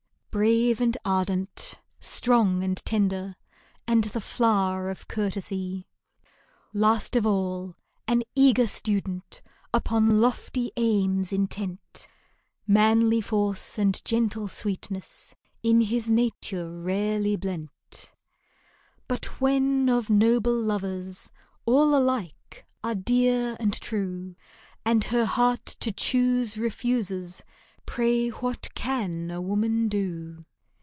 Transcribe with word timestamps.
Brave 0.33 0.79
and 0.79 0.95
ardent, 1.03 1.81
strong 1.99 2.63
and 2.63 2.77
tender, 2.85 3.35
And 3.85 4.05
the 4.05 4.21
flower 4.21 4.89
of 4.89 5.09
courtesie. 5.09 5.87
Last 6.71 7.17
of 7.17 7.25
all, 7.25 7.75
an 8.07 8.23
eager 8.33 8.65
student, 8.65 9.41
Upon 9.73 10.21
lofty 10.21 10.71
aims 10.77 11.33
intent: 11.33 12.07
Manly 12.65 13.19
force 13.19 13.77
and 13.77 14.01
gentle 14.05 14.47
sweetness 14.47 15.35
In 15.63 15.81
his 15.81 16.09
nature 16.09 16.65
rarelv 16.69 17.41
blent. 17.41 17.69
MY 17.97 17.97
LOVERS 17.97 18.09
185 19.07 19.07
But 19.09 19.41
when 19.41 19.89
of 19.89 20.09
noble 20.09 20.57
lovers 20.57 21.29
All 21.65 21.93
alike 21.93 22.65
are 22.81 22.95
dear 22.95 23.57
and 23.59 23.73
true, 23.81 24.37
And 24.85 25.03
her 25.03 25.25
heart 25.25 25.65
to 25.65 25.91
choose 25.91 26.57
refuses, 26.57 27.43
Pray, 27.83 28.29
what 28.29 28.73
can 28.75 29.29
a 29.31 29.41
woman 29.41 29.89
do 29.89 30.45